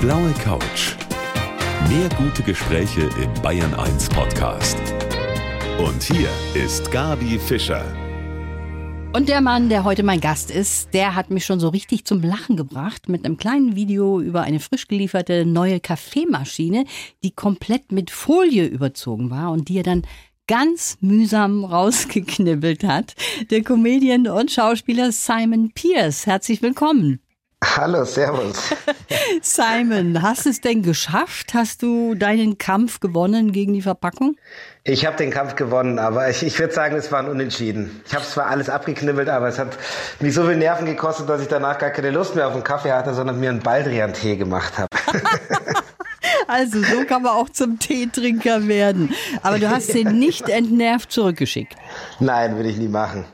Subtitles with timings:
[0.00, 0.96] blaue Couch.
[1.90, 4.78] Mehr gute Gespräche im Bayern 1 Podcast.
[5.78, 7.84] Und hier ist Gabi Fischer.
[9.12, 12.22] Und der Mann, der heute mein Gast ist, der hat mich schon so richtig zum
[12.22, 16.86] Lachen gebracht mit einem kleinen Video über eine frisch gelieferte neue Kaffeemaschine,
[17.22, 20.06] die komplett mit Folie überzogen war und die er dann
[20.46, 23.14] ganz mühsam rausgeknibbelt hat.
[23.50, 26.24] Der Comedian und Schauspieler Simon Pierce.
[26.24, 27.20] Herzlich willkommen.
[27.62, 28.70] Hallo, Servus.
[29.42, 31.52] Simon, hast du es denn geschafft?
[31.54, 34.36] Hast du deinen Kampf gewonnen gegen die Verpackung?
[34.82, 38.00] Ich habe den Kampf gewonnen, aber ich, ich würde sagen, es war ein Unentschieden.
[38.06, 39.78] Ich habe zwar alles abgeknibbelt, aber es hat
[40.20, 42.92] mich so viel Nerven gekostet, dass ich danach gar keine Lust mehr auf einen Kaffee
[42.92, 44.88] hatte, sondern mir einen Baldrian-Tee gemacht habe.
[46.46, 49.14] Also so kann man auch zum Teetrinker werden.
[49.42, 51.76] Aber du hast den nicht entnervt zurückgeschickt.
[52.18, 53.24] Nein, würde ich nie machen.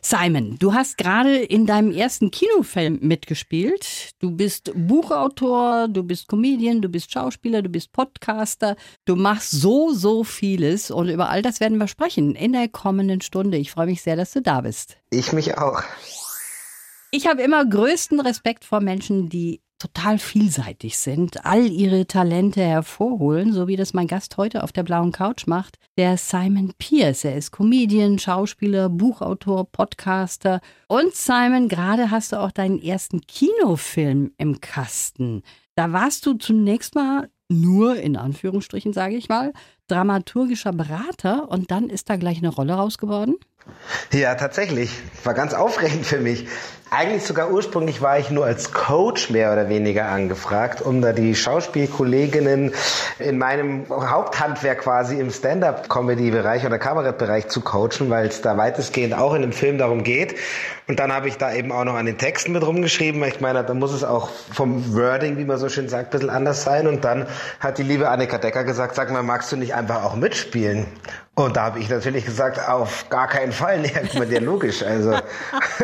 [0.00, 4.12] Simon, du hast gerade in deinem ersten Kinofilm mitgespielt.
[4.20, 8.76] Du bist Buchautor, du bist Comedian, du bist Schauspieler, du bist Podcaster.
[9.04, 13.20] Du machst so, so vieles und über all das werden wir sprechen in der kommenden
[13.20, 13.58] Stunde.
[13.58, 14.96] Ich freue mich sehr, dass du da bist.
[15.10, 15.82] Ich mich auch.
[17.10, 23.52] Ich habe immer größten Respekt vor Menschen, die total vielseitig sind, all ihre Talente hervorholen,
[23.52, 27.24] so wie das mein Gast heute auf der blauen Couch macht, der Simon Pierce.
[27.24, 30.60] Er ist Comedian, Schauspieler, Buchautor, Podcaster.
[30.86, 35.42] Und Simon, gerade hast du auch deinen ersten Kinofilm im Kasten.
[35.74, 39.52] Da warst du zunächst mal nur, in Anführungsstrichen sage ich mal,
[39.88, 43.34] dramaturgischer Berater und dann ist da gleich eine Rolle rausgeworden?
[44.12, 44.90] Ja, tatsächlich.
[45.24, 46.46] War ganz aufregend für mich.
[46.94, 51.34] Eigentlich sogar ursprünglich war ich nur als Coach mehr oder weniger angefragt, um da die
[51.34, 52.74] Schauspielkolleginnen
[53.18, 59.32] in meinem Haupthandwerk quasi im Stand-up-Comedy-Bereich oder Kabarettbereich zu coachen, weil es da weitestgehend auch
[59.32, 60.34] in dem Film darum geht.
[60.86, 63.24] Und dann habe ich da eben auch noch an den Texten mit rumgeschrieben.
[63.24, 66.28] Ich meine, da muss es auch vom Wording, wie man so schön sagt, ein bisschen
[66.28, 66.86] anders sein.
[66.86, 67.26] Und dann
[67.58, 70.86] hat die liebe Annika Decker gesagt, sag mal, magst du nicht einfach auch mitspielen?
[71.34, 73.80] Und da habe ich natürlich gesagt, auf gar keinen Fall.
[73.80, 74.82] Nee, meine, ja logisch.
[74.82, 75.16] Also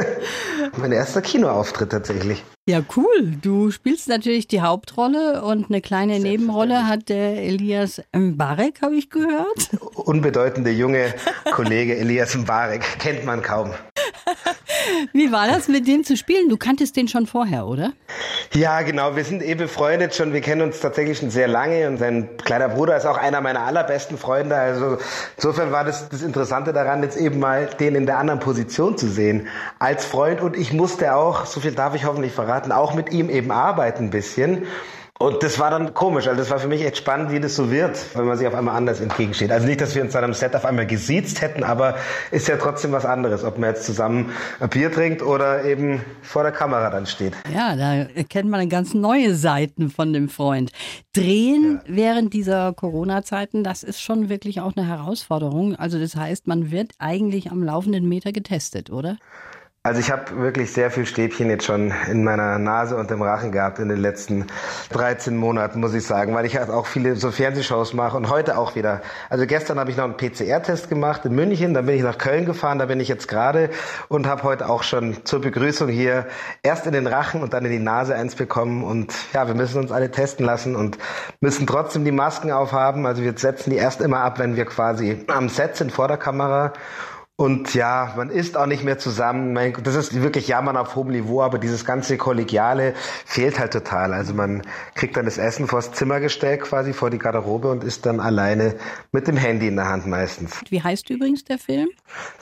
[0.76, 2.44] mein erster Kinoauftritt tatsächlich.
[2.68, 3.32] Ja, cool.
[3.40, 9.08] Du spielst natürlich die Hauptrolle und eine kleine Nebenrolle hat der Elias Mbarek, habe ich
[9.08, 9.70] gehört.
[9.94, 11.14] Unbedeutende junge
[11.50, 13.70] Kollege Elias Mbarek, kennt man kaum.
[15.12, 16.48] Wie war das, mit dem zu spielen?
[16.48, 17.92] Du kanntest den schon vorher, oder?
[18.54, 19.16] Ja, genau.
[19.16, 20.32] Wir sind eh befreundet schon.
[20.32, 23.60] Wir kennen uns tatsächlich schon sehr lange und sein kleiner Bruder ist auch einer meiner
[23.60, 24.56] allerbesten Freunde.
[24.56, 24.98] Also
[25.36, 29.08] insofern war das das Interessante daran, jetzt eben mal den in der anderen Position zu
[29.08, 30.40] sehen als Freund.
[30.40, 34.04] Und ich musste auch, so viel darf ich hoffentlich verraten, auch mit ihm eben arbeiten
[34.04, 34.66] ein bisschen.
[35.20, 37.72] Und das war dann komisch, also das war für mich echt spannend, wie das so
[37.72, 39.50] wird, wenn man sich auf einmal anders entgegensteht.
[39.50, 41.96] Also nicht, dass wir uns dann am Set auf einmal gesiezt hätten, aber
[42.30, 44.30] ist ja trotzdem was anderes, ob man jetzt zusammen
[44.60, 47.32] ein Bier trinkt oder eben vor der Kamera dann steht.
[47.52, 50.70] Ja, da erkennt man ganz neue Seiten von dem Freund.
[51.12, 51.96] Drehen ja.
[51.96, 55.74] während dieser Corona-Zeiten, das ist schon wirklich auch eine Herausforderung.
[55.74, 59.16] Also das heißt, man wird eigentlich am laufenden Meter getestet, oder?
[59.84, 63.52] Also ich habe wirklich sehr viel Stäbchen jetzt schon in meiner Nase und im Rachen
[63.52, 64.46] gehabt in den letzten
[64.90, 68.58] 13 Monaten, muss ich sagen, weil ich halt auch viele so Fernsehshows mache und heute
[68.58, 69.00] auch wieder.
[69.30, 72.44] Also gestern habe ich noch einen PCR-Test gemacht in München, dann bin ich nach Köln
[72.44, 73.70] gefahren, da bin ich jetzt gerade
[74.08, 76.26] und habe heute auch schon zur Begrüßung hier
[76.62, 79.78] erst in den Rachen und dann in die Nase eins bekommen und ja, wir müssen
[79.78, 80.98] uns alle testen lassen und
[81.40, 83.06] müssen trotzdem die Masken aufhaben.
[83.06, 86.18] Also wir setzen die erst immer ab, wenn wir quasi am Set sind vor der
[86.18, 86.74] Kamera
[87.40, 89.56] und ja, man ist auch nicht mehr zusammen.
[89.84, 92.94] Das ist wirklich Jammern auf hohem Niveau, aber dieses ganze Kollegiale
[93.24, 94.12] fehlt halt total.
[94.12, 94.62] Also man
[94.96, 98.74] kriegt dann das Essen vors Zimmer gestellt, quasi vor die Garderobe und ist dann alleine
[99.12, 100.60] mit dem Handy in der Hand meistens.
[100.68, 101.88] Wie heißt übrigens der Film?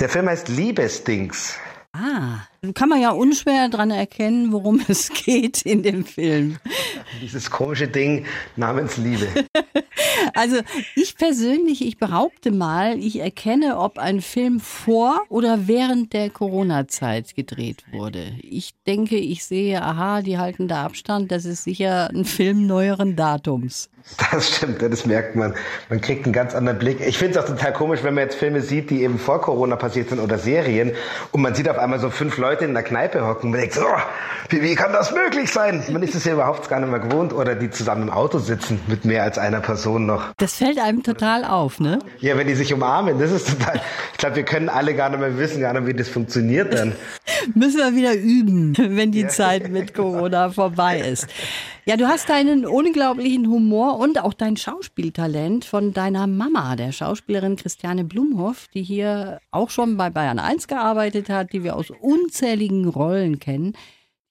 [0.01, 1.59] Der Film heißt Liebesdings.
[1.93, 6.59] Ah, kann man ja unschwer dran erkennen, worum es geht in dem Film.
[7.23, 8.25] Dieses komische Ding
[8.57, 9.29] namens Liebe.
[10.35, 10.57] Also
[10.95, 17.35] ich persönlich, ich behaupte mal, ich erkenne, ob ein Film vor oder während der Corona-Zeit
[17.35, 18.33] gedreht wurde.
[18.43, 23.17] Ich denke, ich sehe, aha, die halten da Abstand, das ist sicher ein Film neueren
[23.17, 23.89] Datums.
[24.31, 25.55] Das stimmt, das merkt man.
[25.89, 27.01] Man kriegt einen ganz anderen Blick.
[27.01, 29.75] Ich finde es auch total komisch, wenn man jetzt Filme sieht, die eben vor Corona
[29.75, 30.93] passiert sind oder Serien
[31.33, 33.75] und man sieht auf einmal so fünf Leute in der Kneipe hocken und man denkt
[33.75, 34.01] so, oh,
[34.51, 35.83] wie, wie kann das möglich sein?
[35.91, 38.81] Man ist es ja überhaupt gar nicht mehr gewohnt oder die zusammen im Auto sitzen
[38.87, 40.33] mit mehr als einer Person noch.
[40.37, 41.99] Das fällt einem total auf, ne?
[42.19, 43.81] Ja, wenn die sich umarmen, das ist total,
[44.13, 46.93] ich glaube, wir können alle gar nicht mehr wissen, gar nicht, wie das funktioniert dann.
[47.55, 49.29] Müssen wir wieder üben, wenn die ja.
[49.29, 51.27] Zeit mit Corona vorbei ist.
[51.89, 57.55] Ja, du hast deinen unglaublichen Humor und auch dein Schauspieltalent von deiner Mama, der Schauspielerin
[57.55, 62.89] Christiane Blumhoff, die hier auch schon bei Bayern 1 gearbeitet hat, die wir aus unzähligen
[62.89, 63.75] Rollen kennen.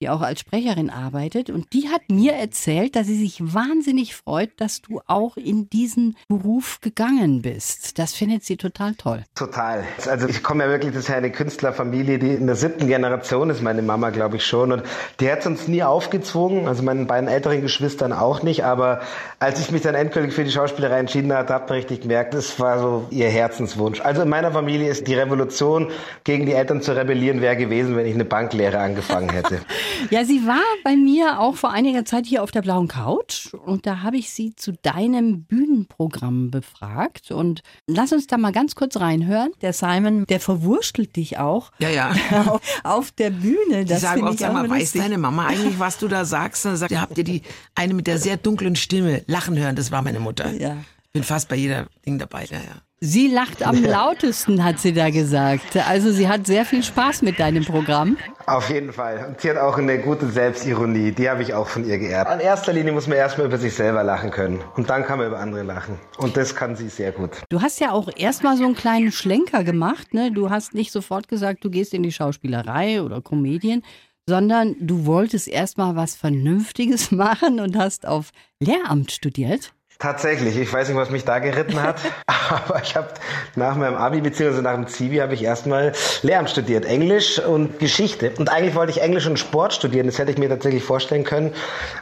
[0.00, 1.48] Die auch als Sprecherin arbeitet.
[1.48, 6.16] Und die hat mir erzählt, dass sie sich wahnsinnig freut, dass du auch in diesen
[6.28, 7.98] Beruf gegangen bist.
[7.98, 9.24] Das findet sie total toll.
[9.34, 9.84] Total.
[10.06, 13.48] Also ich komme ja wirklich, das ist ja eine Künstlerfamilie, die in der siebten Generation
[13.48, 14.72] ist, meine Mama, glaube ich schon.
[14.72, 14.82] Und
[15.20, 18.64] die hat es uns nie aufgezwungen, also meinen beiden älteren Geschwistern auch nicht.
[18.64, 19.00] Aber
[19.38, 22.60] als ich mich dann endgültig für die Schauspielerei entschieden hatte, habe ich richtig gemerkt, das
[22.60, 24.00] war so ihr Herzenswunsch.
[24.00, 25.90] Also in meiner Familie ist die Revolution,
[26.24, 29.60] gegen die Eltern zu rebellieren, wäre gewesen, wenn ich eine Banklehre angefangen hätte.
[30.10, 33.86] Ja, sie war bei mir auch vor einiger Zeit hier auf der blauen Couch und
[33.86, 38.98] da habe ich sie zu deinem Bühnenprogramm befragt und lass uns da mal ganz kurz
[38.98, 39.50] reinhören.
[39.62, 41.72] Der Simon, der verwurstelt dich auch.
[41.78, 42.14] Ja, ja.
[42.84, 43.84] auf der Bühne.
[43.84, 46.64] Das Die sagen auch, sag mal, weiß deine Mama eigentlich, was du da sagst?
[46.64, 47.42] Und dann sagt, habt ihr die
[47.74, 49.76] eine mit der sehr dunklen Stimme lachen hören?
[49.76, 50.52] Das war meine Mutter.
[50.52, 50.76] Ja.
[51.04, 52.85] Ich bin fast bei jeder Ding dabei, ja, ja.
[53.00, 55.76] Sie lacht am lautesten, hat sie da gesagt.
[55.86, 58.16] Also sie hat sehr viel Spaß mit deinem Programm.
[58.46, 59.26] Auf jeden Fall.
[59.28, 61.12] Und sie hat auch eine gute Selbstironie.
[61.12, 62.32] Die habe ich auch von ihr geerbt.
[62.32, 64.62] In erster Linie muss man erstmal über sich selber lachen können.
[64.76, 65.98] Und dann kann man über andere lachen.
[66.16, 67.42] Und das kann sie sehr gut.
[67.50, 70.14] Du hast ja auch erstmal so einen kleinen Schlenker gemacht.
[70.14, 70.32] Ne?
[70.32, 73.82] Du hast nicht sofort gesagt, du gehst in die Schauspielerei oder Comedien,
[74.26, 79.74] sondern du wolltest erstmal was Vernünftiges machen und hast auf Lehramt studiert.
[79.98, 81.96] Tatsächlich, ich weiß nicht, was mich da geritten hat,
[82.26, 83.08] aber ich habe
[83.54, 84.60] nach meinem Abi bzw.
[84.60, 88.32] nach dem Zivi habe ich erstmal Lehramt studiert, Englisch und Geschichte.
[88.36, 91.54] Und eigentlich wollte ich Englisch und Sport studieren, das hätte ich mir tatsächlich vorstellen können,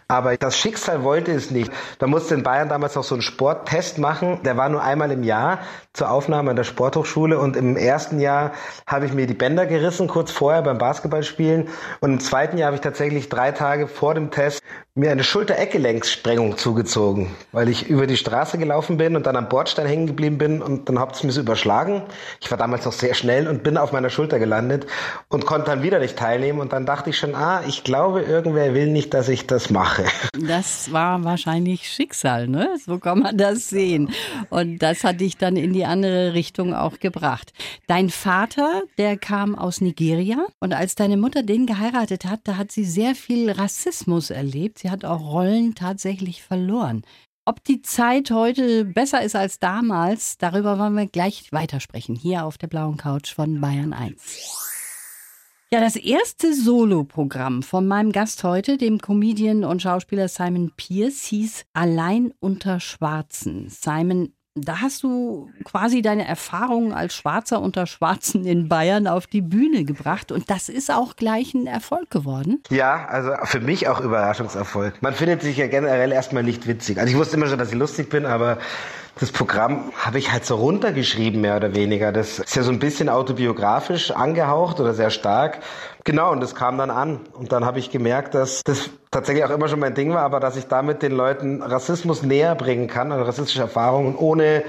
[0.08, 1.70] aber das Schicksal wollte es nicht.
[2.00, 5.23] Da musste in Bayern damals noch so einen Sporttest machen, der war nur einmal im
[5.23, 5.61] Jahr
[5.93, 8.52] zur Aufnahme an der Sporthochschule und im ersten Jahr
[8.88, 11.69] habe ich mir die Bänder gerissen, kurz vorher beim Basketballspielen
[12.00, 14.61] und im zweiten Jahr habe ich tatsächlich drei Tage vor dem Test
[14.96, 19.86] mir eine Schulter-Eckgelenkssprengung zugezogen, weil ich über die Straße gelaufen bin und dann am Bordstein
[19.86, 22.02] hängen geblieben bin und dann hat es mir so überschlagen.
[22.40, 24.86] Ich war damals noch sehr schnell und bin auf meiner Schulter gelandet
[25.28, 28.75] und konnte dann wieder nicht teilnehmen und dann dachte ich schon, ah, ich glaube, irgendwer
[28.75, 30.04] will nicht, dass ich das mache.
[30.38, 32.69] Das war wahrscheinlich Schicksal, ne?
[32.84, 34.10] So kann man das sehen.
[34.50, 37.52] Und das hat dich dann in die andere Richtung auch gebracht.
[37.86, 42.70] Dein Vater, der kam aus Nigeria und als deine Mutter den geheiratet hat, da hat
[42.70, 47.04] sie sehr viel Rassismus erlebt sie hat auch Rollen tatsächlich verloren.
[47.46, 52.56] Ob die Zeit heute besser ist als damals, darüber wollen wir gleich weitersprechen, hier auf
[52.56, 54.17] der blauen Couch von Bayern 1.
[55.70, 61.67] Ja, das erste Soloprogramm von meinem Gast heute, dem Comedian und Schauspieler Simon Pierce, hieß
[61.75, 63.69] Allein unter Schwarzen.
[63.69, 69.41] Simon, da hast du quasi deine Erfahrungen als Schwarzer unter Schwarzen in Bayern auf die
[69.41, 72.62] Bühne gebracht und das ist auch gleich ein Erfolg geworden.
[72.71, 75.03] Ja, also für mich auch Überraschungserfolg.
[75.03, 76.99] Man findet sich ja generell erstmal nicht witzig.
[76.99, 78.59] Also ich wusste immer schon, dass ich lustig bin, aber
[79.20, 82.11] das Programm habe ich halt so runtergeschrieben, mehr oder weniger.
[82.11, 85.61] Das ist ja so ein bisschen autobiografisch angehaucht oder sehr stark.
[86.02, 87.20] Genau, und das kam dann an.
[87.32, 90.40] Und dann habe ich gemerkt, dass das tatsächlich auch immer schon mein Ding war, aber
[90.40, 94.64] dass ich damit den Leuten Rassismus näher bringen kann, also rassistische Erfahrungen, ohne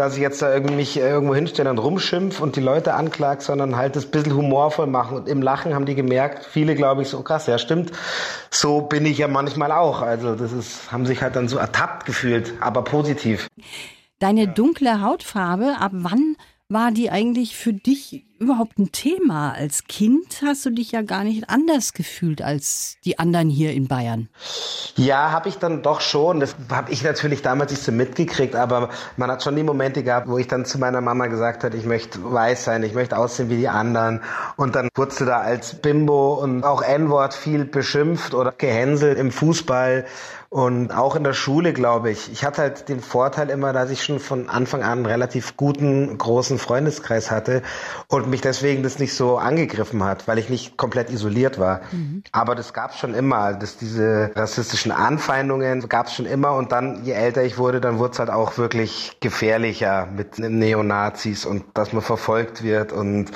[0.00, 3.76] dass ich jetzt da irgendwie mich irgendwo hinstelle und rumschimpf und die Leute anklag, sondern
[3.76, 5.18] halt das bisschen humorvoll machen.
[5.18, 7.92] Und im Lachen haben die gemerkt, viele glaube ich so, krass, ja stimmt,
[8.50, 10.00] so bin ich ja manchmal auch.
[10.00, 13.48] Also das ist, haben sich halt dann so ertappt gefühlt, aber positiv.
[14.18, 16.36] Deine dunkle Hautfarbe, ab wann
[16.70, 19.52] war die eigentlich für dich überhaupt ein Thema?
[19.52, 23.86] Als Kind hast du dich ja gar nicht anders gefühlt als die anderen hier in
[23.86, 24.28] Bayern.
[24.96, 26.40] Ja, habe ich dann doch schon.
[26.40, 30.28] Das habe ich natürlich damals nicht so mitgekriegt, aber man hat schon die Momente gehabt,
[30.28, 33.50] wo ich dann zu meiner Mama gesagt habe, ich möchte weiß sein, ich möchte aussehen
[33.50, 34.22] wie die anderen.
[34.56, 40.06] Und dann wurdest da als Bimbo und auch N-Wort viel beschimpft oder gehänselt im Fußball.
[40.52, 42.32] Und auch in der Schule, glaube ich.
[42.32, 46.18] Ich hatte halt den Vorteil immer, dass ich schon von Anfang an einen relativ guten,
[46.18, 47.62] großen Freundeskreis hatte
[48.08, 51.80] und mich deswegen das nicht so angegriffen hat, weil ich nicht komplett isoliert war.
[51.92, 52.22] Mhm.
[52.32, 56.72] Aber das gab es schon immer, dass diese rassistischen Anfeindungen gab es schon immer und
[56.72, 61.64] dann, je älter ich wurde, dann wurde es halt auch wirklich gefährlicher mit Neonazis und
[61.74, 63.30] dass man verfolgt wird und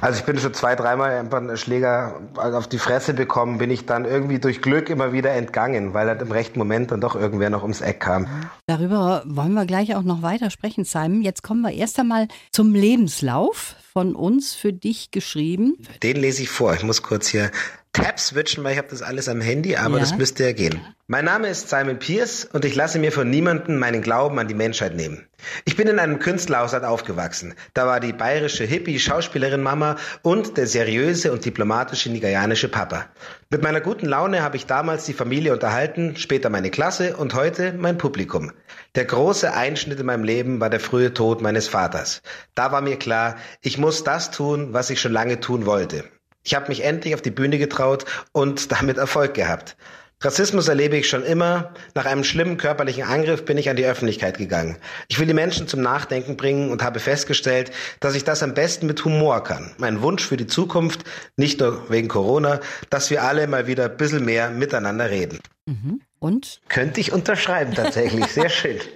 [0.00, 3.86] also ich bin schon zwei, dreimal einfach einen Schläger auf die Fresse bekommen, bin ich
[3.86, 7.50] dann irgendwie durch Glück immer wieder entgangen, weil halt im rechten Moment dann doch irgendwer
[7.50, 8.26] noch ums Eck kam.
[8.66, 11.22] Darüber wollen wir gleich auch noch weiter sprechen, Simon.
[11.22, 15.76] Jetzt kommen wir erst einmal zum Lebenslauf von uns für dich geschrieben.
[16.02, 16.74] Den lese ich vor.
[16.74, 17.50] Ich muss kurz hier
[17.92, 20.00] Tab switchen, weil ich habe das alles am Handy, aber ja.
[20.00, 20.80] das müsste ja gehen.
[21.08, 24.54] Mein Name ist Simon Pierce und ich lasse mir von niemandem meinen Glauben an die
[24.54, 25.26] Menschheit nehmen.
[25.66, 27.54] Ich bin in einem Künstlerhaushalt aufgewachsen.
[27.74, 33.10] Da war die bayerische Hippie-Schauspielerin Mama und der seriöse und diplomatische nigerianische Papa.
[33.50, 37.74] Mit meiner guten Laune habe ich damals die Familie unterhalten, später meine Klasse und heute
[37.74, 38.52] mein Publikum.
[38.94, 42.22] Der große Einschnitt in meinem Leben war der frühe Tod meines Vaters.
[42.54, 46.04] Da war mir klar, ich muss das tun, was ich schon lange tun wollte.
[46.42, 49.76] Ich habe mich endlich auf die Bühne getraut und damit Erfolg gehabt.
[50.24, 51.74] Rassismus erlebe ich schon immer.
[51.94, 54.76] Nach einem schlimmen körperlichen Angriff bin ich an die Öffentlichkeit gegangen.
[55.08, 58.86] Ich will die Menschen zum Nachdenken bringen und habe festgestellt, dass ich das am besten
[58.86, 59.72] mit Humor kann.
[59.78, 61.00] Mein Wunsch für die Zukunft,
[61.36, 65.40] nicht nur wegen Corona, dass wir alle mal wieder ein bisschen mehr miteinander reden.
[65.66, 66.00] Mhm.
[66.22, 66.60] Und?
[66.68, 68.26] Könnte ich unterschreiben tatsächlich.
[68.26, 68.78] Sehr schön.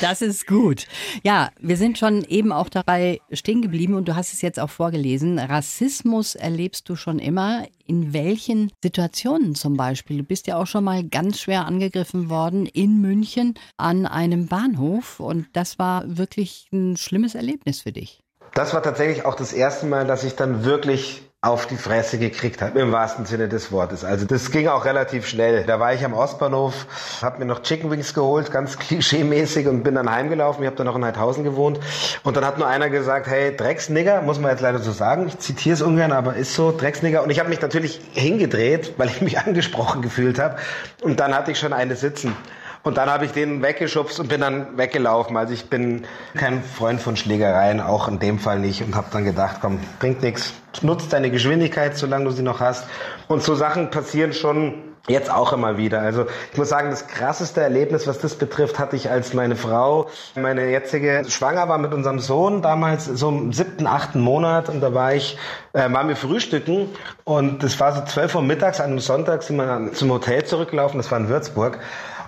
[0.00, 0.88] Das ist gut.
[1.22, 4.70] Ja, wir sind schon eben auch dabei stehen geblieben und du hast es jetzt auch
[4.70, 5.38] vorgelesen.
[5.38, 7.64] Rassismus erlebst du schon immer.
[7.86, 10.18] In welchen Situationen zum Beispiel?
[10.18, 15.20] Du bist ja auch schon mal ganz schwer angegriffen worden in München an einem Bahnhof
[15.20, 18.20] und das war wirklich ein schlimmes Erlebnis für dich.
[18.54, 22.62] Das war tatsächlich auch das erste Mal, dass ich dann wirklich auf die Fresse gekriegt
[22.62, 24.04] habe, im wahrsten Sinne des Wortes.
[24.04, 25.64] Also das ging auch relativ schnell.
[25.64, 26.86] Da war ich am Ostbahnhof,
[27.20, 30.62] habe mir noch Chicken Wings geholt, ganz klischee-mäßig und bin dann heimgelaufen.
[30.62, 31.80] Ich habe dann noch in Heidhausen gewohnt.
[32.22, 35.26] Und dann hat nur einer gesagt, hey, Drecksnigger, muss man jetzt leider so sagen.
[35.26, 37.24] Ich zitiere es ungern, aber ist so, Drecksnigger.
[37.24, 40.58] Und ich habe mich natürlich hingedreht, weil ich mich angesprochen gefühlt habe.
[41.00, 42.36] Und dann hatte ich schon eine sitzen.
[42.84, 45.36] Und dann habe ich den weggeschubst und bin dann weggelaufen.
[45.36, 46.04] Also ich bin
[46.36, 48.82] kein Freund von Schlägereien, auch in dem Fall nicht.
[48.82, 50.52] Und habe dann gedacht, komm, bringt nichts.
[50.80, 52.86] Nutzt deine Geschwindigkeit, solange du sie noch hast.
[53.28, 56.00] Und so Sachen passieren schon Jetzt auch immer wieder.
[56.00, 60.06] Also ich muss sagen, das krasseste Erlebnis, was das betrifft, hatte ich, als meine Frau,
[60.36, 64.68] meine jetzige, schwanger war mit unserem Sohn, damals so im siebten, achten Monat.
[64.68, 65.36] Und da war ich,
[65.72, 66.88] äh, waren wir frühstücken
[67.24, 70.98] und das war so zwölf Uhr mittags, an einem Sonntag sind wir zum Hotel zurückgelaufen,
[70.98, 71.80] das war in Würzburg.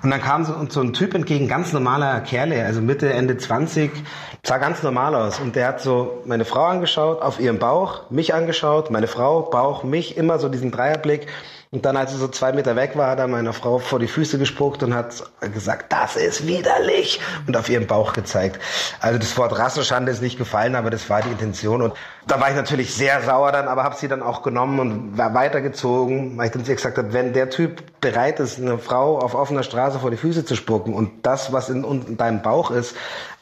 [0.05, 3.91] Und dann kam so, so ein Typ entgegen, ganz normaler Kerle, also Mitte, Ende 20,
[4.43, 5.41] sah ganz normal aus.
[5.41, 9.83] Und der hat so meine Frau angeschaut, auf ihren Bauch, mich angeschaut, meine Frau, Bauch,
[9.83, 11.27] mich, immer so diesen Dreierblick.
[11.75, 14.07] Und dann, als er so zwei Meter weg war, hat er meiner Frau vor die
[14.07, 18.61] Füße gespuckt und hat gesagt, das ist widerlich und auf ihren Bauch gezeigt.
[19.01, 21.83] Also das Wort Rassenschande ist nicht gefallen, aber das war die Intention.
[21.83, 21.95] Und
[22.29, 25.35] da war ich natürlich sehr sauer dann, aber habe sie dann auch genommen und war
[25.35, 29.65] weitergezogen, weil ich dann gesagt habe, wenn der Typ bereit ist, eine Frau auf offener
[29.65, 32.95] Straße vor die Füße zu spucken und das, was in, in deinem Bauch ist,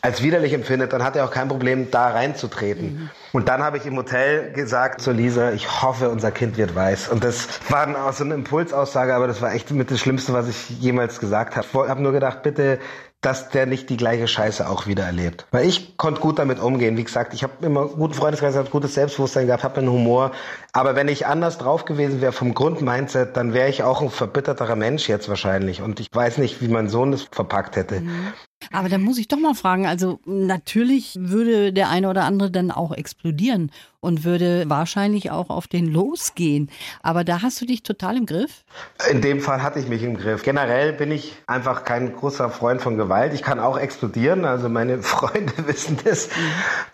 [0.05, 2.95] als widerlich empfindet, dann hat er auch kein Problem, da reinzutreten.
[2.95, 3.11] Mhm.
[3.31, 7.09] Und dann habe ich im Hotel gesagt zu Lisa, ich hoffe, unser Kind wird weiß.
[7.09, 10.33] Und das war dann auch so eine Impulsaussage, aber das war echt mit das Schlimmste,
[10.33, 11.67] was ich jemals gesagt habe.
[11.67, 12.81] Ich habe nur gedacht, bitte
[13.23, 15.47] dass der nicht die gleiche Scheiße auch wieder erlebt.
[15.53, 16.97] Weil ich konnte gut damit umgehen.
[16.97, 20.33] Wie gesagt, ich habe immer guten Freundeskreis, habe gutes Selbstbewusstsein gehabt, habe einen Humor.
[20.73, 24.75] Aber wenn ich anders drauf gewesen wäre vom Grundmindset, dann wäre ich auch ein verbitterterer
[24.75, 25.83] Mensch jetzt wahrscheinlich.
[25.83, 28.01] Und ich weiß nicht, wie mein Sohn das verpackt hätte.
[28.01, 28.33] Mhm.
[28.73, 32.71] Aber da muss ich doch mal fragen, also natürlich würde der eine oder andere dann
[32.71, 33.71] auch explodieren
[34.03, 36.69] und würde wahrscheinlich auch auf den losgehen.
[37.03, 38.65] Aber da hast du dich total im Griff?
[39.09, 40.43] In dem Fall hatte ich mich im Griff.
[40.43, 43.33] Generell bin ich einfach kein großer Freund von Gewalt.
[43.33, 46.29] Ich kann auch explodieren, also meine Freunde wissen das.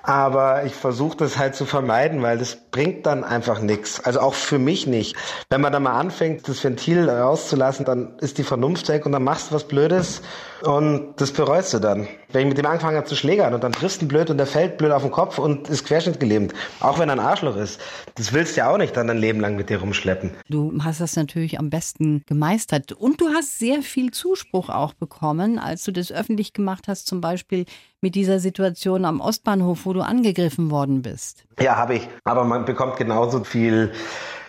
[0.03, 4.05] Aber ich versuche das halt zu vermeiden, weil das bringt dann einfach nichts.
[4.05, 5.17] Also auch für mich nicht.
[5.49, 9.25] Wenn man da mal anfängt, das Ventil rauszulassen, dann ist die Vernunft weg und dann
[9.25, 10.21] machst du was Blödes
[10.61, 12.07] und das bereust du dann.
[12.33, 14.37] Wenn ich mit dem angefangen habe zu schlägern und dann triffst du ihn blöd und
[14.37, 16.53] der fällt blöd auf den Kopf und ist querschnittgelähmt.
[16.81, 17.81] Auch auch wenn er ein Arschloch ist.
[18.17, 20.33] Das willst du ja auch nicht dann dein Leben lang mit dir rumschleppen.
[20.49, 22.93] Du hast das natürlich am besten gemeistert.
[22.93, 27.21] Und du hast sehr viel Zuspruch auch bekommen, als du das öffentlich gemacht hast, zum
[27.21, 27.67] Beispiel
[28.01, 31.45] mit dieser Situation am Ostbahnhof, wo du angegriffen worden bist.
[31.61, 32.09] Ja, habe ich.
[32.25, 33.93] Aber man bekommt genauso viel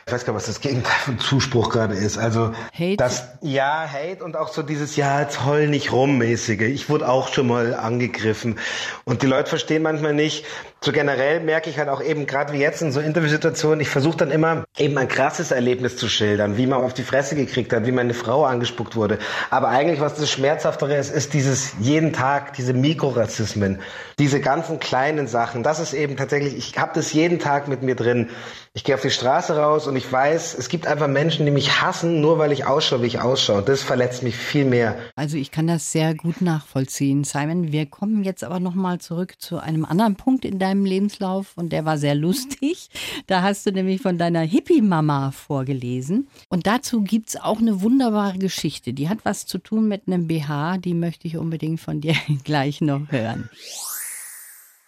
[0.10, 2.18] ich weiß gar nicht, was das Gegenteil von Zuspruch gerade ist.
[2.18, 2.98] Also Hate.
[2.98, 6.62] das ja Hate und auch so dieses ja jetzt heul nicht rum mäßige.
[6.62, 8.58] Ich wurde auch schon mal angegriffen
[9.06, 10.46] und die Leute verstehen manchmal nicht.
[10.82, 14.18] So generell merke ich halt auch eben gerade wie jetzt in so Interviewsituationen, ich versuche
[14.18, 17.86] dann immer eben ein krasses Erlebnis zu schildern, wie man auf die Fresse gekriegt hat,
[17.86, 19.20] wie meine Frau angespuckt wurde.
[19.52, 23.82] Aber eigentlich was das schmerzhaftere ist, ist dieses jeden Tag diese Mikrorassismen,
[24.18, 25.62] diese ganzen kleinen Sachen.
[25.62, 28.30] Das ist eben tatsächlich, ich habe das jeden Tag mit mir drin.
[28.74, 31.82] Ich gehe auf die Straße raus und ich weiß, es gibt einfach Menschen, die mich
[31.82, 33.62] hassen, nur weil ich ausschaue, wie ich ausschaue.
[33.62, 34.98] Das verletzt mich viel mehr.
[35.18, 37.74] Also ich kann das sehr gut nachvollziehen, Simon.
[37.74, 41.74] Wir kommen jetzt aber noch mal zurück zu einem anderen Punkt in deinem Lebenslauf und
[41.74, 42.90] der war sehr lustig.
[43.28, 48.38] Da hast du nämlich von deiner Hippie-Mama vorgelesen und dazu gibt es auch eine wunderbare
[48.38, 48.94] Geschichte.
[48.94, 52.16] Die hat was zu tun mit einem BH, die möchte ich unbedingt von dir
[52.46, 53.50] gleich noch hören.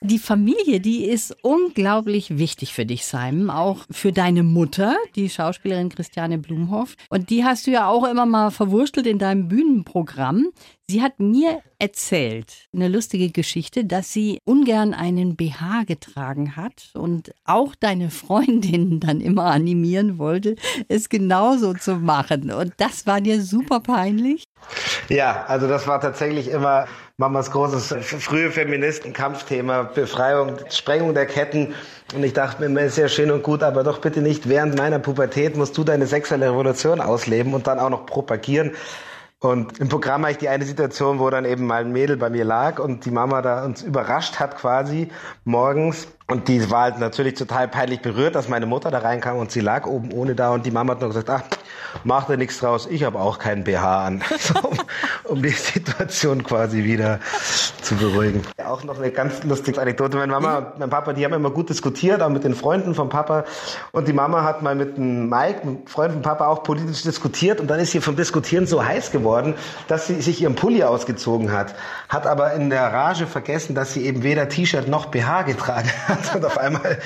[0.04, 3.52] Die Familie, die ist unglaublich wichtig für dich, Simon.
[3.52, 6.96] Auch für deine Mutter, die Schauspielerin Christiane Blumhoff.
[7.12, 10.48] Und die hast du ja auch immer mal verwurstelt in deinem Bühnenprogramm.
[10.90, 17.32] Sie hat mir erzählt, eine lustige Geschichte, dass sie ungern einen BH getragen hat und
[17.46, 20.56] auch deine Freundin dann immer animieren wollte,
[20.88, 22.52] es genauso zu machen.
[22.52, 24.46] Und das war dir super peinlich?
[25.12, 26.86] Ja, also das war tatsächlich immer
[27.18, 31.76] Mamas großes frühe Feministenkampfthema, Befreiung, Sprengung der Ketten.
[32.16, 35.00] Und ich dachte mir, ist ja schön und gut, aber doch bitte nicht während meiner
[35.00, 38.72] Pubertät musst du deine sexuelle Revolution ausleben und dann auch noch propagieren.
[39.40, 42.30] Und im Programm habe ich die eine Situation, wo dann eben mal ein Mädel bei
[42.30, 45.10] mir lag und die Mama da uns überrascht hat quasi
[45.44, 46.08] morgens.
[46.32, 49.60] Und die war halt natürlich total peinlich berührt, dass meine Mutter da reinkam und sie
[49.60, 51.44] lag oben ohne da und die Mama hat nur gesagt, ach,
[52.04, 54.24] mach da nichts draus, ich habe auch keinen BH an.
[54.42, 54.78] So, um,
[55.26, 57.20] um, die Situation quasi wieder
[57.84, 58.42] zu beruhigen.
[58.66, 60.18] Auch noch eine ganz lustige Anekdote.
[60.18, 63.10] Meine Mama und mein Papa, die haben immer gut diskutiert, auch mit den Freunden vom
[63.10, 63.46] Papa.
[63.92, 67.60] Und die Mama hat mal mit dem Mike, einem Freund vom Papa, auch politisch diskutiert.
[67.60, 69.54] Und dann ist sie vom Diskutieren so heiß geworden,
[69.88, 71.76] dass sie sich ihren Pulli ausgezogen hat.
[72.10, 76.21] Hat aber in der Rage vergessen, dass sie eben weder T-Shirt noch BH getragen hat.
[76.34, 77.00] Und auf einmal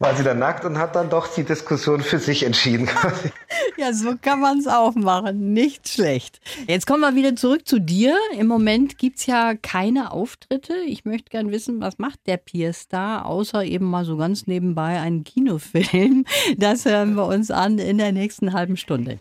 [0.00, 2.88] war sie dann nackt und hat dann doch die Diskussion für sich entschieden.
[3.76, 5.52] Ja, so kann man es auch machen.
[5.52, 6.40] Nicht schlecht.
[6.66, 8.16] Jetzt kommen wir wieder zurück zu dir.
[8.36, 10.74] Im Moment gibt es ja keine Auftritte.
[10.86, 15.24] Ich möchte gern wissen, was macht der Pierstar, außer eben mal so ganz nebenbei einen
[15.24, 16.24] Kinofilm.
[16.56, 19.20] Das hören wir uns an in der nächsten halben Stunde.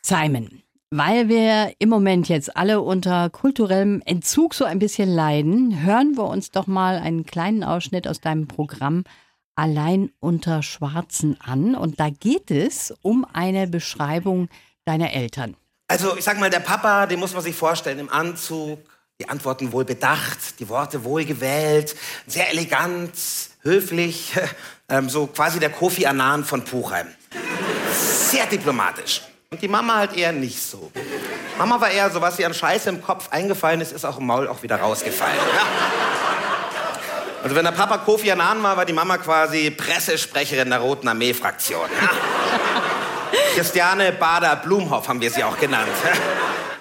[0.00, 0.61] Simon,
[0.92, 6.24] weil wir im Moment jetzt alle unter kulturellem Entzug so ein bisschen leiden, hören wir
[6.24, 9.04] uns doch mal einen kleinen Ausschnitt aus deinem Programm
[9.54, 11.74] Allein unter Schwarzen an.
[11.74, 14.48] Und da geht es um eine Beschreibung
[14.84, 15.56] deiner Eltern.
[15.88, 18.80] Also ich sag mal, der Papa, den muss man sich vorstellen, im Anzug,
[19.18, 21.96] die Antworten wohl bedacht, die Worte wohl gewählt,
[22.26, 23.12] sehr elegant,
[23.62, 24.34] höflich,
[24.90, 27.08] ähm, so quasi der Kofi Annan von Puchheim.
[27.92, 29.22] Sehr diplomatisch.
[29.52, 30.90] Und die Mama halt eher nicht so.
[31.58, 34.26] Mama war eher so, was ihr an Scheiße im Kopf eingefallen ist, ist auch im
[34.26, 35.36] Maul auch wieder rausgefallen.
[35.36, 35.66] Ja?
[37.42, 41.86] Also wenn der Papa Kofi Annan war, war die Mama quasi Pressesprecherin der Roten Armee-Fraktion.
[42.00, 42.10] Ja?
[43.54, 45.88] Christiane Bader-Blumhoff haben wir sie auch genannt.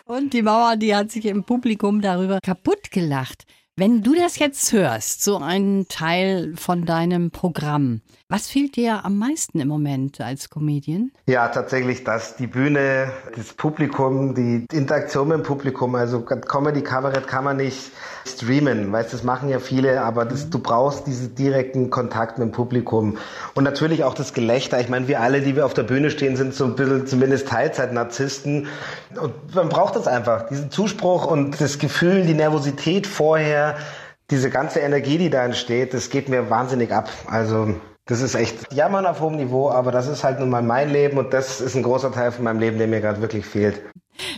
[0.06, 3.44] Und die Mauer, die hat sich im Publikum darüber kaputt gelacht.
[3.76, 8.02] Wenn du das jetzt hörst, so ein Teil von deinem Programm,
[8.32, 11.12] was fehlt dir am meisten im Moment als Comedian?
[11.26, 15.96] Ja, tatsächlich das, die Bühne, das Publikum, die Interaktion mit dem Publikum.
[15.96, 17.92] Also Comedy Kabarett kann man nicht
[18.26, 22.52] streamen, weißt, das machen ja viele, aber das, du brauchst diesen direkten Kontakt mit dem
[22.54, 23.18] Publikum
[23.54, 24.80] und natürlich auch das Gelächter.
[24.80, 27.50] Ich meine, wir alle, die wir auf der Bühne stehen, sind so ein bisschen zumindest
[27.50, 28.68] Teilzeit-Narzissten
[29.20, 33.76] und man braucht das einfach, diesen Zuspruch und das Gefühl, die Nervosität vorher,
[34.30, 37.10] diese ganze Energie, die da entsteht, das geht mir wahnsinnig ab.
[37.28, 40.92] Also das ist echt Jammern auf hohem Niveau, aber das ist halt nun mal mein
[40.92, 43.82] Leben und das ist ein großer Teil von meinem Leben, der mir gerade wirklich fehlt.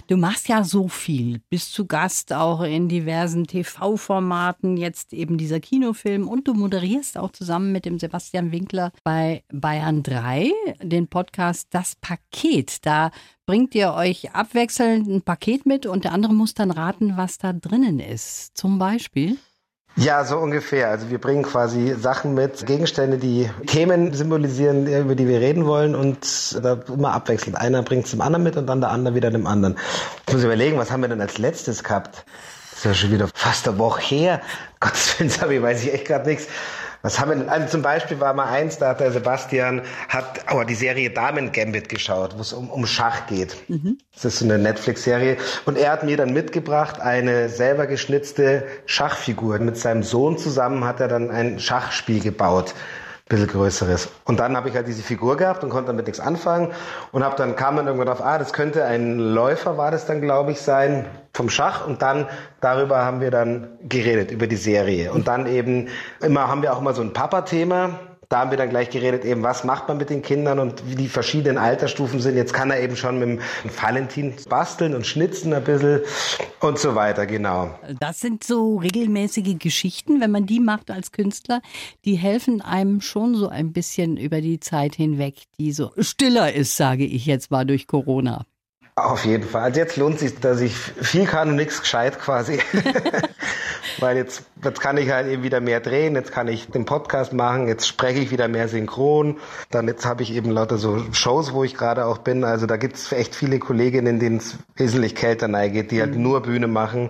[0.08, 5.60] Du machst ja so viel, bist zu Gast auch in diversen TV-Formaten, jetzt eben dieser
[5.60, 11.68] Kinofilm und du moderierst auch zusammen mit dem Sebastian Winkler bei Bayern 3 den Podcast
[11.72, 12.86] Das Paket.
[12.86, 13.12] Da
[13.46, 17.54] bringt ihr euch abwechselnd ein Paket mit und der andere muss dann raten, was da
[17.54, 18.56] drinnen ist.
[18.56, 19.38] Zum Beispiel?
[19.96, 20.90] Ja, so ungefähr.
[20.90, 25.94] Also wir bringen quasi Sachen mit, Gegenstände, die Themen symbolisieren, über die wir reden wollen
[25.94, 27.58] und da immer abwechselnd.
[27.58, 29.78] Einer bringt dem anderen mit und dann der andere wieder dem anderen.
[30.28, 32.26] Ich muss überlegen, was haben wir denn als letztes gehabt?
[32.72, 34.42] Das ist ja schon wieder fast eine Woche her.
[34.80, 36.48] Gottes Willen, weiß ich echt gerade nichts.
[37.04, 37.50] Was haben wir denn?
[37.50, 41.52] Also zum Beispiel war mal eins, da hat der Sebastian hat oh, die Serie Damen
[41.52, 43.58] Gambit geschaut, wo es um, um Schach geht.
[43.68, 43.98] Mhm.
[44.14, 45.36] Das ist so eine Netflix-Serie.
[45.66, 49.60] Und er hat mir dann mitgebracht eine selber geschnitzte Schachfigur.
[49.60, 52.74] Mit seinem Sohn zusammen hat er dann ein Schachspiel gebaut
[53.34, 54.10] bisschen größeres.
[54.26, 56.72] Und dann habe ich halt diese Figur gehabt und konnte damit nichts anfangen
[57.12, 60.22] und habe dann kam dann irgendwann auf, ah, das könnte ein Läufer war das dann,
[60.22, 61.88] glaube ich, sein vom Schach.
[61.88, 62.28] Und dann
[62.62, 65.12] darüber haben wir dann geredet über die Serie.
[65.12, 65.90] Und dann eben
[66.22, 68.00] immer haben wir auch immer so ein Papa-Thema
[68.34, 70.96] da haben wir dann gleich geredet, eben was macht man mit den Kindern und wie
[70.96, 72.36] die verschiedenen Altersstufen sind.
[72.36, 73.40] Jetzt kann er eben schon mit dem
[73.80, 76.02] Valentin basteln und schnitzen ein bisschen
[76.60, 77.70] und so weiter, genau.
[78.00, 81.62] Das sind so regelmäßige Geschichten, wenn man die macht als Künstler,
[82.06, 86.76] die helfen einem schon so ein bisschen über die Zeit hinweg, die so stiller ist,
[86.76, 88.48] sage ich jetzt mal durch Corona.
[88.96, 89.64] Auf jeden Fall.
[89.64, 92.60] Also jetzt lohnt sich, dass ich viel kann und nichts gescheit quasi.
[94.00, 97.34] Weil jetzt, jetzt kann ich halt eben wieder mehr drehen, jetzt kann ich den Podcast
[97.34, 99.38] machen, jetzt spreche ich wieder mehr synchron.
[99.72, 102.44] Dann jetzt habe ich eben lauter so Shows, wo ich gerade auch bin.
[102.44, 106.22] Also da gibt es echt viele Kolleginnen, denen es wesentlich kälter neigeht, die halt mhm.
[106.22, 107.10] nur Bühne machen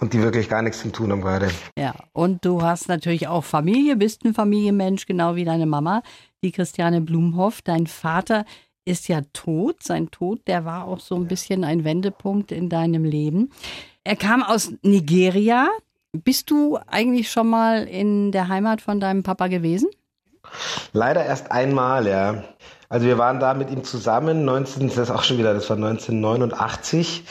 [0.00, 1.50] und die wirklich gar nichts zu tun haben gerade.
[1.76, 6.02] Ja, und du hast natürlich auch Familie, bist ein Familienmensch, genau wie deine Mama,
[6.42, 7.60] die Christiane Blumhoff.
[7.62, 8.44] Dein Vater
[8.88, 9.82] ist ja tot.
[9.82, 13.50] Sein Tod, der war auch so ein bisschen ein Wendepunkt in deinem Leben.
[14.02, 15.68] Er kam aus Nigeria.
[16.12, 19.90] Bist du eigentlich schon mal in der Heimat von deinem Papa gewesen?
[20.92, 22.42] Leider erst einmal, ja.
[22.90, 25.76] Also wir waren da mit ihm zusammen, 19, das ist auch schon wieder, das war
[25.76, 27.24] 1989.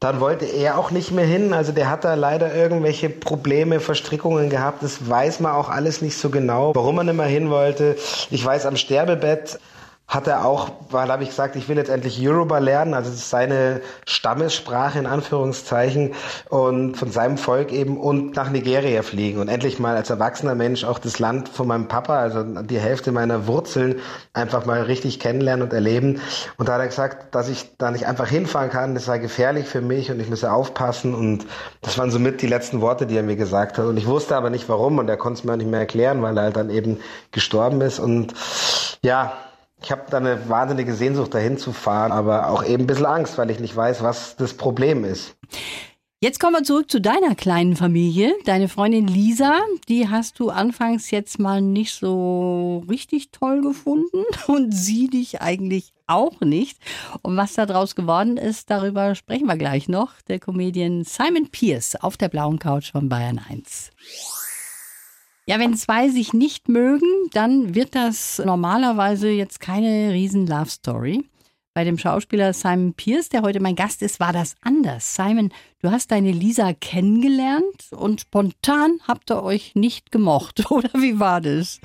[0.00, 1.52] Dann wollte er auch nicht mehr hin.
[1.52, 4.82] Also der hat da leider irgendwelche Probleme, Verstrickungen gehabt.
[4.82, 7.96] Das weiß man auch alles nicht so genau, warum er nicht mehr hin wollte.
[8.30, 9.58] Ich weiß, am Sterbebett
[10.06, 13.80] hat er auch, weil habe ich gesagt, ich will jetzt endlich Yoruba lernen, also seine
[14.06, 16.12] Stammessprache in Anführungszeichen
[16.50, 20.84] und von seinem Volk eben und nach Nigeria fliegen und endlich mal als erwachsener Mensch
[20.84, 23.96] auch das Land von meinem Papa, also die Hälfte meiner Wurzeln
[24.34, 26.20] einfach mal richtig kennenlernen und erleben.
[26.58, 29.66] Und da hat er gesagt, dass ich da nicht einfach hinfahren kann, das sei gefährlich
[29.66, 31.14] für mich und ich müsse aufpassen.
[31.14, 31.46] Und
[31.80, 33.86] das waren somit die letzten Worte, die er mir gesagt hat.
[33.86, 36.22] Und ich wusste aber nicht warum und er konnte es mir auch nicht mehr erklären,
[36.22, 37.00] weil er halt dann eben
[37.32, 37.98] gestorben ist.
[37.98, 38.34] Und
[39.02, 39.32] ja,
[39.82, 43.36] ich habe da eine wahnsinnige Sehnsucht, dahin zu fahren, aber auch eben ein bisschen Angst,
[43.38, 45.36] weil ich nicht weiß, was das Problem ist.
[46.24, 48.34] Jetzt kommen wir zurück zu deiner kleinen Familie.
[48.46, 49.60] Deine Freundin Lisa,
[49.90, 55.92] die hast du anfangs jetzt mal nicht so richtig toll gefunden und sie dich eigentlich
[56.06, 56.78] auch nicht.
[57.20, 60.12] Und was daraus geworden ist, darüber sprechen wir gleich noch.
[60.28, 63.90] Der Comedian Simon Pierce auf der blauen Couch von Bayern 1.
[65.46, 71.28] Ja, wenn zwei sich nicht mögen, dann wird das normalerweise jetzt keine riesen Love Story.
[71.74, 75.16] Bei dem Schauspieler Simon Pierce, der heute mein Gast ist, war das anders.
[75.16, 75.52] Simon,
[75.82, 81.42] du hast deine Lisa kennengelernt und spontan habt ihr euch nicht gemocht, oder wie war
[81.42, 81.78] das?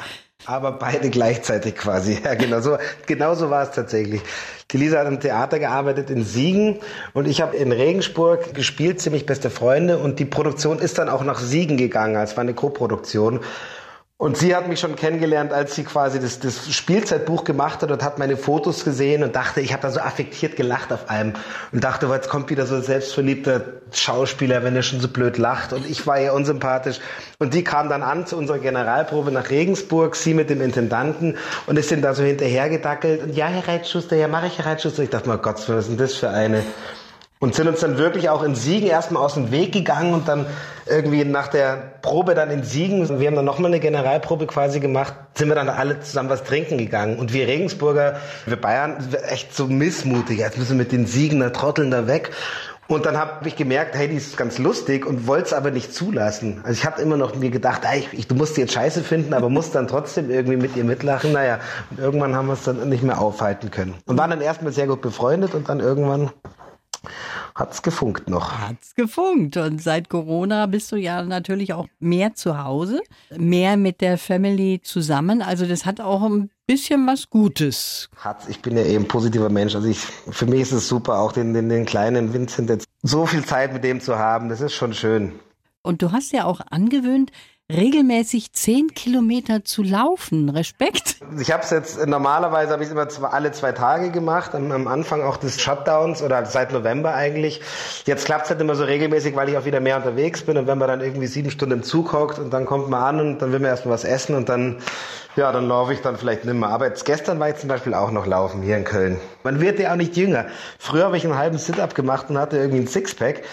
[0.46, 2.18] Aber beide gleichzeitig quasi.
[2.24, 4.22] Ja, genau so, genau so war es tatsächlich.
[4.72, 6.80] Die Lisa hat im Theater gearbeitet in Siegen
[7.14, 11.24] und ich habe in Regensburg gespielt, ziemlich beste Freunde und die Produktion ist dann auch
[11.24, 13.40] nach Siegen gegangen, als war eine Co-Produktion.
[14.22, 18.04] Und sie hat mich schon kennengelernt, als sie quasi das, das Spielzeitbuch gemacht hat und
[18.04, 21.36] hat meine Fotos gesehen und dachte, ich habe da so affektiert gelacht auf einem
[21.72, 25.72] und dachte, jetzt kommt wieder so ein selbstverliebter Schauspieler, wenn er schon so blöd lacht
[25.72, 27.00] und ich war ihr unsympathisch.
[27.38, 31.80] Und die kam dann an zu unserer Generalprobe nach Regensburg, sie mit dem Intendanten und
[31.80, 35.02] ist dann da so hinterhergedackelt und ja, Herr Reitschuster, ja, mache ich, Herr Reitschuster.
[35.02, 36.66] Ich dachte mal, Gott, was ist denn das für eine?
[37.42, 40.46] Und sind uns dann wirklich auch in Siegen erstmal aus dem Weg gegangen und dann
[40.86, 45.14] irgendwie nach der Probe dann in Siegen, wir haben dann nochmal eine Generalprobe quasi gemacht,
[45.36, 47.18] sind wir dann alle zusammen was trinken gegangen.
[47.18, 48.98] Und wir Regensburger, wir Bayern,
[49.30, 52.32] echt so missmutig, jetzt müssen wir mit den Siegener Trotteln da weg.
[52.90, 55.94] Und dann habe ich gemerkt, hey, die ist ganz lustig und wollte es aber nicht
[55.94, 56.60] zulassen.
[56.64, 59.34] Also ich habe immer noch mir gedacht, ey, ich, du musst die jetzt scheiße finden,
[59.34, 61.32] aber musst dann trotzdem irgendwie mit ihr mitlachen.
[61.32, 61.60] Naja,
[61.92, 63.94] und irgendwann haben wir es dann nicht mehr aufhalten können.
[64.08, 66.32] Und waren dann erstmal sehr gut befreundet und dann irgendwann
[67.60, 68.58] Hat's gefunkt noch.
[68.58, 69.58] Hat's gefunkt.
[69.58, 73.02] Und seit Corona bist du ja natürlich auch mehr zu Hause,
[73.36, 75.42] mehr mit der Family zusammen.
[75.42, 78.10] Also das hat auch ein bisschen was Gutes.
[78.16, 78.48] Hat's.
[78.48, 79.76] Ich bin ja eh ein positiver Mensch.
[79.76, 83.26] Also ich, für mich ist es super, auch den, den, den kleinen Vincent jetzt so
[83.26, 84.48] viel Zeit mit dem zu haben.
[84.48, 85.34] Das ist schon schön.
[85.82, 87.32] Und du hast ja auch angewöhnt,
[87.72, 90.50] regelmäßig zehn Kilometer zu laufen.
[90.50, 91.18] Respekt.
[91.40, 94.88] Ich habe es jetzt, normalerweise habe ich immer zwei, alle zwei Tage gemacht, am, am,
[94.88, 97.62] Anfang auch des Shutdowns oder seit November eigentlich.
[98.06, 100.66] Jetzt klappt es halt immer so regelmäßig, weil ich auch wieder mehr unterwegs bin und
[100.66, 103.40] wenn man dann irgendwie sieben Stunden im Zug hockt und dann kommt man an und
[103.40, 104.78] dann will man erstmal was essen und dann,
[105.36, 106.70] ja, dann laufe ich dann vielleicht nimmer.
[106.70, 109.20] Aber jetzt gestern war ich zum Beispiel auch noch laufen hier in Köln.
[109.44, 110.48] Man wird ja auch nicht jünger.
[110.80, 113.44] Früher habe ich einen halben Sit-Up gemacht und hatte irgendwie ein Sixpack.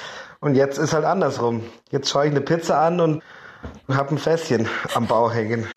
[0.40, 1.64] Und jetzt ist halt andersrum.
[1.90, 3.22] Jetzt schaue ich eine Pizza an und
[3.88, 5.66] habe ein Fässchen am Bauch hängen.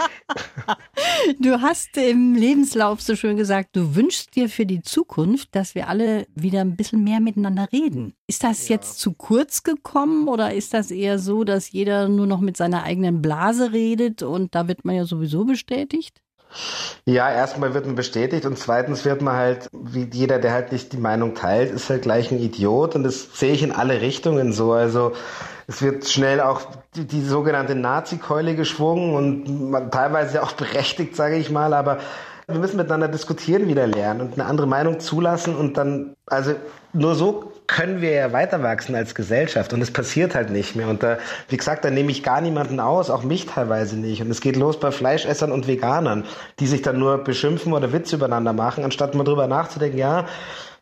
[1.39, 5.87] Du hast im Lebenslauf so schön gesagt, du wünschst dir für die Zukunft, dass wir
[5.87, 8.13] alle wieder ein bisschen mehr miteinander reden.
[8.27, 8.75] Ist das ja.
[8.75, 12.83] jetzt zu kurz gekommen oder ist das eher so, dass jeder nur noch mit seiner
[12.83, 16.21] eigenen Blase redet und da wird man ja sowieso bestätigt?
[17.05, 20.93] Ja, erstmal wird man bestätigt und zweitens wird man halt, wie jeder, der halt nicht
[20.93, 24.51] die Meinung teilt, ist halt gleich ein Idiot und das sehe ich in alle Richtungen
[24.51, 24.73] so.
[24.73, 25.13] Also
[25.69, 26.61] es wird schnell auch
[26.95, 31.99] die, die sogenannte Nazi-Keule geschwungen und man, teilweise auch berechtigt, sage ich mal, aber
[32.47, 36.55] wir müssen miteinander diskutieren wieder lernen und eine andere Meinung zulassen und dann, also
[36.93, 40.87] nur so können wir ja weiter wachsen als Gesellschaft und es passiert halt nicht mehr.
[40.87, 44.23] Und da, wie gesagt, da nehme ich gar niemanden aus, auch mich teilweise nicht.
[44.23, 46.25] Und es geht los bei Fleischessern und Veganern,
[46.59, 50.25] die sich dann nur beschimpfen oder Witze übereinander machen, anstatt mal drüber nachzudenken, ja,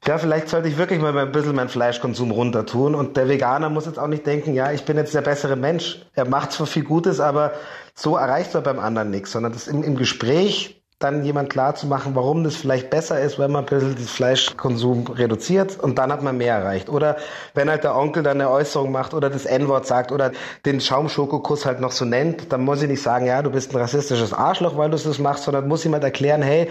[0.05, 2.95] ja, vielleicht sollte ich wirklich mal ein bisschen meinen Fleischkonsum runter tun.
[2.95, 6.01] Und der Veganer muss jetzt auch nicht denken, ja, ich bin jetzt der bessere Mensch.
[6.13, 7.53] Er macht zwar viel Gutes, aber
[7.95, 11.85] so erreicht er beim anderen nichts, sondern das im, im Gespräch dann jemand klar zu
[11.85, 16.11] machen, warum das vielleicht besser ist, wenn man ein bisschen den Fleischkonsum reduziert und dann
[16.11, 16.89] hat man mehr erreicht.
[16.89, 17.17] Oder
[17.53, 20.31] wenn halt der Onkel dann eine Äußerung macht oder das N-Wort sagt oder
[20.65, 23.77] den Schaumschokokuss halt noch so nennt, dann muss ich nicht sagen, ja, du bist ein
[23.77, 26.67] rassistisches Arschloch, weil du das machst, sondern muss jemand erklären, hey,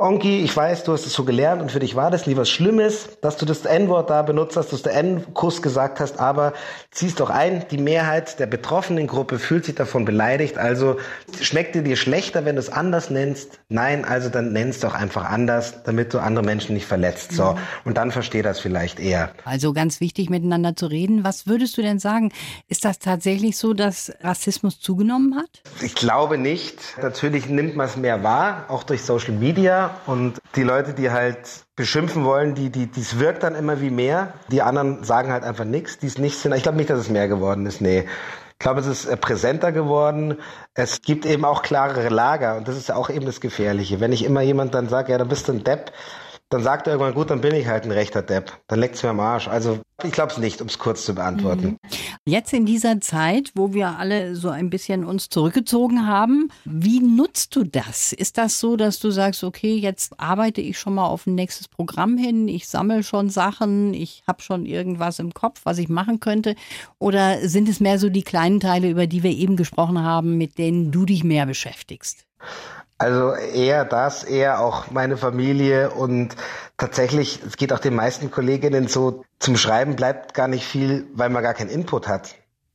[0.00, 2.48] Onki, ich weiß, du hast es so gelernt und für dich war das nie was
[2.48, 6.54] Schlimmes, dass du das N-Wort da benutzt hast, dass du N-Kuss gesagt hast, aber
[6.90, 10.96] ziehst doch ein, die Mehrheit der betroffenen Gruppe fühlt sich davon beleidigt, also
[11.42, 13.60] schmeckt dir dir schlechter, wenn du es anders nennst?
[13.68, 17.32] Nein, also dann nennst doch einfach anders, damit du andere Menschen nicht verletzt.
[17.32, 17.58] So.
[17.84, 19.32] Und dann versteh das vielleicht eher.
[19.44, 21.24] Also ganz wichtig, miteinander zu reden.
[21.24, 22.32] Was würdest du denn sagen?
[22.68, 25.62] Ist das tatsächlich so, dass Rassismus zugenommen hat?
[25.82, 26.78] Ich glaube nicht.
[27.02, 29.89] Natürlich nimmt man es mehr wahr, auch durch Social Media.
[30.06, 34.34] Und die Leute, die halt beschimpfen wollen, die, die, dies wirkt dann immer wie mehr.
[34.48, 36.52] Die anderen sagen halt einfach nichts, die es nicht sind.
[36.54, 37.80] Ich glaube nicht, dass es mehr geworden ist.
[37.80, 38.06] Nee.
[38.52, 40.36] Ich glaube, es ist äh, präsenter geworden.
[40.74, 44.00] Es gibt eben auch klarere Lager und das ist ja auch eben das Gefährliche.
[44.00, 45.92] Wenn ich immer jemand dann sage, ja, dann bist du ein Depp,
[46.50, 48.52] dann sagt er irgendwann, gut, dann bin ich halt ein rechter Depp.
[48.66, 49.46] Dann leckt's mir am Arsch.
[49.46, 51.66] Also ich glaube es nicht, um es kurz zu beantworten.
[51.66, 51.78] Mhm.
[52.24, 57.54] Jetzt in dieser Zeit, wo wir alle so ein bisschen uns zurückgezogen haben, wie nutzt
[57.54, 58.12] du das?
[58.12, 61.68] Ist das so, dass du sagst, okay, jetzt arbeite ich schon mal auf ein nächstes
[61.68, 66.18] Programm hin, ich sammle schon Sachen, ich habe schon irgendwas im Kopf, was ich machen
[66.18, 66.56] könnte?
[66.98, 70.58] Oder sind es mehr so die kleinen Teile, über die wir eben gesprochen haben, mit
[70.58, 72.26] denen du dich mehr beschäftigst?
[73.00, 76.36] Also eher das, eher auch meine Familie und
[76.76, 81.30] tatsächlich, es geht auch den meisten Kolleginnen so, zum Schreiben bleibt gar nicht viel, weil
[81.30, 82.34] man gar keinen Input hat.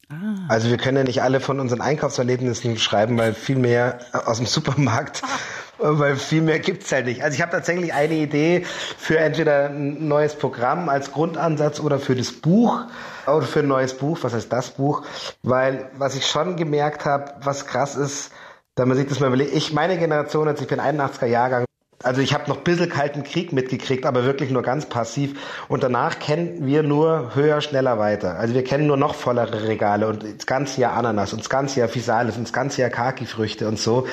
[0.10, 0.16] Ah.
[0.50, 4.48] Also wir können ja nicht alle von unseren Einkaufserlebnissen schreiben, weil viel mehr aus dem
[4.48, 5.22] Supermarkt,
[5.78, 7.22] weil viel mehr gibt's halt nicht.
[7.22, 8.66] Also ich habe tatsächlich eine Idee
[8.98, 12.80] für entweder ein neues Programm als Grundansatz oder für das Buch
[13.28, 14.18] oder für ein neues Buch.
[14.24, 15.04] Was heißt das Buch?
[15.44, 18.32] Weil was ich schon gemerkt habe, was krass ist,
[18.76, 21.66] da man sich das mal überlegt, ich, meine Generation, also ich bin 81er Jahrgang,
[22.04, 25.40] also ich habe noch ein bisschen Kalten Krieg mitgekriegt, aber wirklich nur ganz passiv.
[25.70, 28.38] Und danach kennen wir nur höher, schneller, weiter.
[28.38, 31.80] Also wir kennen nur noch vollere Regale und das ganze Jahr Ananas und das ganze
[31.80, 34.08] Jahr Fisales und das ganze Jahr Kaki-Früchte und so.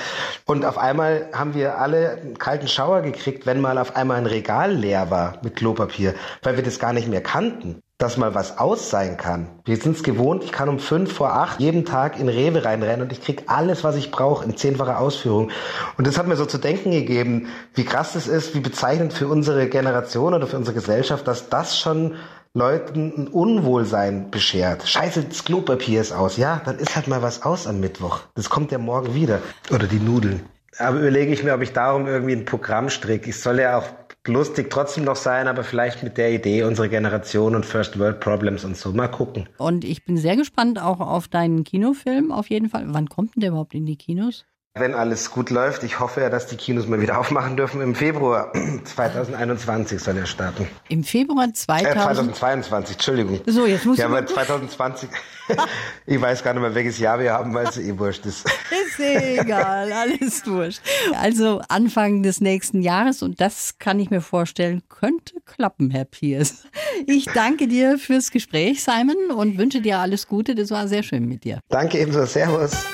[0.46, 4.27] Und auf einmal haben wir alle einen kalten Schauer gekriegt, wenn mal auf einmal ein
[4.27, 8.58] Regal leer war mit Klopapier, weil wir das gar nicht mehr kannten dass mal was
[8.58, 9.46] aus sein kann.
[9.64, 13.02] Wir sind es gewohnt, ich kann um fünf vor acht jeden Tag in Rewe reinrennen
[13.02, 15.52] und ich krieg alles, was ich brauche in zehnfacher Ausführung.
[15.96, 19.28] Und das hat mir so zu denken gegeben, wie krass das ist, wie bezeichnend für
[19.28, 22.16] unsere Generation oder für unsere Gesellschaft, dass das schon
[22.54, 24.88] Leuten ein Unwohlsein beschert.
[24.88, 26.36] Scheiße, das Klopapier ist aus.
[26.36, 28.18] Ja, dann ist halt mal was aus am Mittwoch.
[28.34, 29.38] Das kommt ja morgen wieder.
[29.70, 30.42] Oder die Nudeln.
[30.78, 33.30] Aber überlege ich mir, ob ich darum irgendwie ein Programm stricke.
[33.30, 33.86] Ich soll ja auch
[34.26, 38.64] lustig trotzdem noch sein, aber vielleicht mit der Idee unsere Generation und First World Problems
[38.64, 38.92] und so.
[38.92, 39.48] Mal gucken.
[39.58, 42.85] Und ich bin sehr gespannt auch auf deinen Kinofilm auf jeden Fall.
[42.88, 44.44] Wann kommt denn der überhaupt in die Kinos?
[44.74, 47.82] Wenn alles gut läuft, ich hoffe ja, dass die Kinos mal wieder aufmachen dürfen.
[47.82, 48.50] Im Februar
[48.85, 50.66] 2021 soll er starten.
[50.88, 51.94] Im Februar 2000?
[51.94, 53.40] Äh, 2022, Entschuldigung.
[53.44, 54.00] So, jetzt muss ich.
[54.00, 55.11] Ja, aber 2020.
[56.06, 58.46] ich weiß gar nicht mehr, welches Jahr wir haben, weil es eh wurscht ist.
[58.87, 60.80] Ist egal, alles wurscht.
[61.20, 66.64] Also Anfang des nächsten Jahres und das kann ich mir vorstellen, könnte klappen, Herr Pierce.
[67.06, 70.54] Ich danke dir fürs Gespräch, Simon, und wünsche dir alles Gute.
[70.54, 71.61] Das war sehr schön mit dir.
[71.68, 72.24] Danke ebenso.
[72.24, 72.87] Servus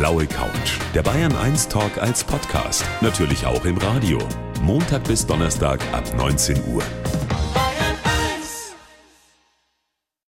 [0.00, 0.78] blaue Couch.
[0.94, 2.82] Der Bayern 1 Talk als Podcast.
[3.02, 4.18] Natürlich auch im Radio.
[4.62, 6.82] Montag bis Donnerstag ab 19 Uhr.